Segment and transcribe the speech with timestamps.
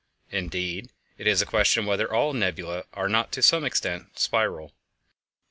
[0.31, 4.73] Indeed, it is a question whether all nebulæ are not to some extent spiral.